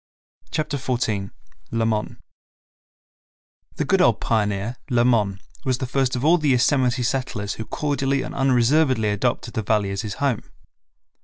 [0.49, 1.29] Chapter 14
[1.69, 2.17] Lamon
[3.75, 7.65] The good old pioneer, Lamon, was the first of all the early Yosemite settlers who
[7.65, 10.41] cordially and unreservedly adopted the Valley as his home.